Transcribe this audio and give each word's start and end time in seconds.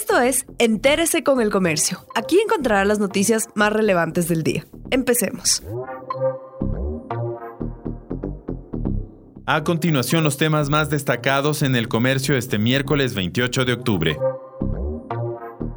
Esto 0.00 0.20
es 0.20 0.46
Entérese 0.58 1.24
con 1.24 1.40
el 1.40 1.50
Comercio. 1.50 2.06
Aquí 2.14 2.38
encontrará 2.38 2.84
las 2.84 3.00
noticias 3.00 3.48
más 3.56 3.72
relevantes 3.72 4.28
del 4.28 4.44
día. 4.44 4.64
Empecemos. 4.92 5.60
A 9.44 9.64
continuación, 9.64 10.22
los 10.22 10.36
temas 10.36 10.70
más 10.70 10.88
destacados 10.88 11.62
en 11.62 11.74
el 11.74 11.88
comercio 11.88 12.36
este 12.36 12.60
miércoles 12.60 13.16
28 13.16 13.64
de 13.64 13.72
octubre. 13.72 14.16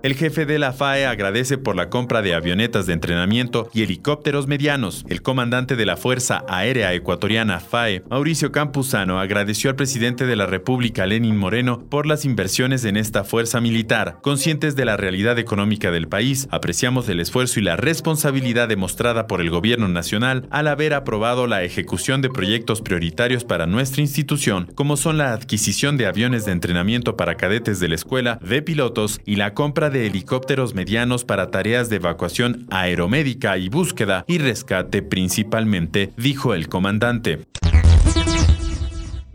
El 0.00 0.14
jefe 0.14 0.46
de 0.46 0.60
la 0.60 0.72
FAE 0.72 1.06
agradece 1.06 1.58
por 1.58 1.74
la 1.74 1.90
compra 1.90 2.22
de 2.22 2.32
avionetas 2.32 2.86
de 2.86 2.92
entrenamiento 2.92 3.68
y 3.74 3.82
helicópteros 3.82 4.46
medianos. 4.46 5.04
El 5.08 5.22
comandante 5.22 5.74
de 5.74 5.86
la 5.86 5.96
Fuerza 5.96 6.44
Aérea 6.48 6.94
Ecuatoriana 6.94 7.58
FAE, 7.58 8.04
Mauricio 8.08 8.52
Campuzano, 8.52 9.18
agradeció 9.18 9.70
al 9.70 9.76
presidente 9.76 10.24
de 10.24 10.36
la 10.36 10.46
República, 10.46 11.04
Lenin 11.04 11.36
Moreno, 11.36 11.84
por 11.90 12.06
las 12.06 12.24
inversiones 12.24 12.84
en 12.84 12.96
esta 12.96 13.24
fuerza 13.24 13.60
militar. 13.60 14.18
Conscientes 14.22 14.76
de 14.76 14.84
la 14.84 14.96
realidad 14.96 15.36
económica 15.40 15.90
del 15.90 16.06
país, 16.06 16.46
apreciamos 16.52 17.08
el 17.08 17.18
esfuerzo 17.18 17.58
y 17.58 17.64
la 17.64 17.76
responsabilidad 17.76 18.68
demostrada 18.68 19.26
por 19.26 19.40
el 19.40 19.50
gobierno 19.50 19.88
nacional 19.88 20.46
al 20.50 20.68
haber 20.68 20.94
aprobado 20.94 21.48
la 21.48 21.64
ejecución 21.64 22.22
de 22.22 22.30
proyectos 22.30 22.82
prioritarios 22.82 23.42
para 23.42 23.66
nuestra 23.66 24.00
institución, 24.00 24.70
como 24.76 24.96
son 24.96 25.18
la 25.18 25.32
adquisición 25.32 25.96
de 25.96 26.06
aviones 26.06 26.44
de 26.44 26.52
entrenamiento 26.52 27.16
para 27.16 27.36
cadetes 27.36 27.80
de 27.80 27.88
la 27.88 27.96
escuela, 27.96 28.38
de 28.42 28.62
pilotos 28.62 29.20
y 29.26 29.34
la 29.34 29.54
compra 29.54 29.87
de 29.90 30.06
helicópteros 30.06 30.74
medianos 30.74 31.24
para 31.24 31.50
tareas 31.50 31.88
de 31.88 31.96
evacuación 31.96 32.66
aeromédica 32.70 33.58
y 33.58 33.68
búsqueda 33.68 34.24
y 34.26 34.38
rescate 34.38 35.02
principalmente, 35.02 36.12
dijo 36.16 36.54
el 36.54 36.68
comandante. 36.68 37.46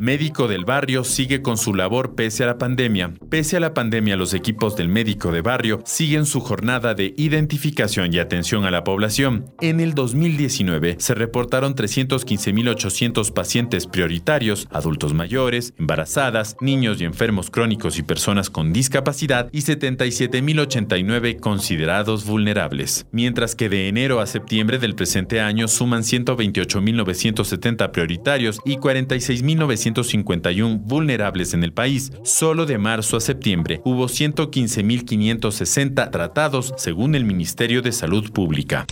Médico 0.04 0.50
del 0.50 0.66
Barrio 0.66 1.06
sigue 1.06 1.42
con 1.42 1.58
su 1.58 1.74
labor 1.74 2.14
pese 2.14 2.44
a 2.44 2.48
la 2.48 2.58
pandemia. 2.58 3.14
Pese 3.30 3.56
a 3.56 3.62
la 3.62 3.74
pandemia, 3.74 4.18
los 4.18 4.34
equipos 4.34 4.76
del 4.76 4.90
Médico 4.90 5.32
de 5.32 5.40
Barrio 5.40 5.80
siguen 5.86 6.26
su 6.26 6.42
jornada 6.42 6.94
de 6.94 7.14
identificación 7.16 8.14
y 8.14 8.20
atención 8.20 8.66
a 8.66 8.72
la 8.72 8.84
población. 8.84 9.46
En 9.62 9.80
el 9.80 9.94
2019 9.94 10.98
se 11.00 11.16
reportaron 11.16 11.74
315.800 11.74 13.32
pacientes 13.32 13.88
prioritarios, 13.88 14.68
adultos 14.72 15.14
mayores, 15.14 15.74
embarazadas, 15.80 16.58
niños 16.60 17.00
y 17.00 17.06
enfermos 17.06 17.50
crónicos 17.50 17.98
y 17.98 18.04
personas 18.04 18.50
con 18.50 18.74
discapacidad 18.74 19.48
y 19.54 19.60
77.089 19.60 21.40
considerados 21.40 22.26
vulnerables. 22.26 23.06
Mientras 23.14 23.56
que 23.56 23.70
de 23.70 23.88
enero 23.88 24.20
a 24.20 24.28
septiembre 24.28 24.80
del 24.80 24.96
presente 24.96 25.40
año 25.40 25.70
suman 25.70 26.02
128.970 26.02 27.92
prioritarios 27.92 28.60
y 28.66 28.76
46.900 28.76 29.93
151 30.02 30.80
vulnerables 30.80 31.54
en 31.54 31.64
el 31.64 31.74
país. 31.74 32.12
Solo 32.24 32.66
de 32.66 32.80
marzo 32.80 33.18
a 33.18 33.22
septiembre 33.22 33.82
hubo 33.84 34.06
115.560 34.06 36.10
tratados, 36.10 36.74
según 36.78 37.14
el 37.14 37.26
Ministerio 37.26 37.84
de 37.84 37.92
Salud 37.92 38.32
Pública. 38.32 38.88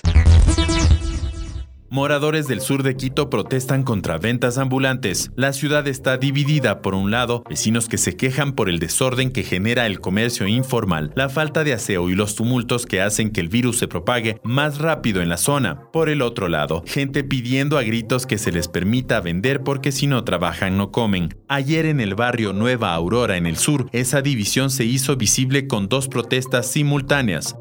Moradores 1.94 2.48
del 2.48 2.62
sur 2.62 2.84
de 2.84 2.96
Quito 2.96 3.30
protestan 3.30 3.84
contra 3.84 4.18
ventas 4.18 4.58
ambulantes. 4.58 5.30
La 5.36 5.52
ciudad 5.52 5.86
está 5.90 6.16
dividida 6.16 6.82
por 6.82 6.96
un 6.96 7.12
lado, 7.12 7.44
vecinos 7.50 7.90
que 7.90 7.98
se 7.98 8.16
quejan 8.16 8.54
por 8.54 8.70
el 8.70 8.80
desorden 8.80 9.30
que 9.30 9.44
genera 9.44 9.86
el 9.88 10.00
comercio 10.00 10.48
informal, 10.48 11.12
la 11.18 11.28
falta 11.28 11.66
de 11.66 11.74
aseo 11.74 12.10
y 12.10 12.16
los 12.16 12.36
tumultos 12.36 12.86
que 12.86 13.02
hacen 13.02 13.30
que 13.30 13.42
el 13.42 13.50
virus 13.50 13.78
se 13.78 13.90
propague 13.90 14.40
más 14.42 14.78
rápido 14.78 15.22
en 15.22 15.28
la 15.28 15.36
zona. 15.36 15.92
Por 15.92 16.08
el 16.08 16.22
otro 16.22 16.48
lado, 16.48 16.82
gente 16.88 17.26
pidiendo 17.26 17.78
a 17.78 17.84
gritos 17.84 18.26
que 18.26 18.38
se 18.38 18.54
les 18.54 18.70
permita 18.70 19.20
vender 19.20 19.62
porque 19.62 19.92
si 19.92 20.08
no 20.08 20.24
trabajan 20.24 20.78
no 20.78 20.94
comen. 20.94 21.36
Ayer 21.50 21.86
en 21.86 22.00
el 22.00 22.16
barrio 22.16 22.54
Nueva 22.54 22.94
Aurora 22.94 23.36
en 23.36 23.46
el 23.46 23.58
sur, 23.58 23.90
esa 23.92 24.22
división 24.22 24.70
se 24.70 24.86
hizo 24.86 25.18
visible 25.18 25.68
con 25.68 25.90
dos 25.90 26.08
protestas 26.08 26.72
simultáneas. 26.72 27.58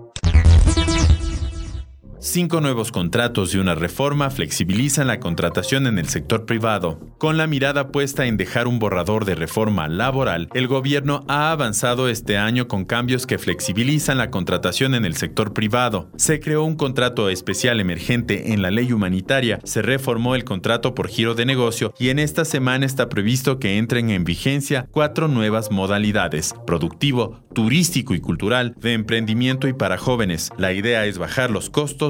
Cinco 2.22 2.60
nuevos 2.60 2.92
contratos 2.92 3.54
y 3.54 3.58
una 3.58 3.75
reforma 3.75 4.28
flexibilizan 4.28 5.06
la 5.06 5.20
contratación 5.20 5.86
en 5.86 5.98
el 5.98 6.06
sector 6.06 6.44
privado. 6.44 7.00
Con 7.16 7.38
la 7.38 7.47
mirada 7.47 7.88
puesta 7.88 8.26
en 8.26 8.36
dejar 8.36 8.69
un 8.69 8.78
borrador 8.78 9.25
de 9.25 9.34
reforma 9.34 9.88
laboral, 9.88 10.50
el 10.53 10.69
gobierno 10.69 11.25
ha 11.28 11.50
avanzado 11.50 12.10
este 12.10 12.36
año 12.36 12.69
con 12.69 12.84
cambios 12.84 13.26
que 13.26 13.38
flexibilizan 13.38 14.19
la 14.19 14.31
contratación 14.31 14.94
en 14.94 15.06
el 15.06 15.16
sector 15.16 15.54
privado. 15.54 16.10
Se 16.16 16.41
creó 16.41 16.64
un 16.64 16.76
contrato 16.76 17.31
especial 17.31 17.81
emergente 17.81 18.52
en 18.52 18.60
la 18.60 18.70
ley 18.70 18.92
humanitaria, 18.92 19.58
se 19.64 19.81
reformó 19.81 20.34
el 20.34 20.44
contrato 20.44 20.94
por 20.94 21.08
giro 21.08 21.34
de 21.34 21.47
negocio 21.47 21.94
y 21.98 22.10
en 22.10 22.19
esta 22.19 22.44
semana 22.44 22.84
está 22.84 23.08
previsto 23.08 23.58
que 23.58 23.78
entren 23.78 24.10
en 24.10 24.25
vigencia 24.25 24.87
cuatro 24.91 25.26
nuevas 25.26 25.70
modalidades, 25.70 26.54
productivo, 26.66 27.41
turístico 27.54 28.12
y 28.12 28.20
cultural, 28.20 28.75
de 28.78 28.92
emprendimiento 28.92 29.69
y 29.69 29.72
para 29.72 29.97
jóvenes. 29.97 30.50
La 30.58 30.75
idea 30.75 31.06
es 31.06 31.16
bajar 31.16 31.50
los 31.50 31.70
costos 31.70 32.09